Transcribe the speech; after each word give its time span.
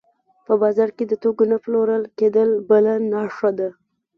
په 0.45 0.53
بازار 0.61 0.89
کې 0.95 1.03
د 1.07 1.13
توکو 1.23 1.43
نه 1.51 1.57
پلورل 1.63 2.03
کېدل 2.19 2.49
بله 2.69 2.93
نښه 3.11 3.49
ده 3.57 3.69